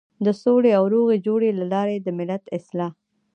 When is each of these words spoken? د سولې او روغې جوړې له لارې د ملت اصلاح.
د 0.25 0.27
سولې 0.43 0.71
او 0.77 0.83
روغې 0.93 1.17
جوړې 1.25 1.49
له 1.59 1.65
لارې 1.73 1.97
د 2.01 2.07
ملت 2.17 2.43
اصلاح. 2.57 2.91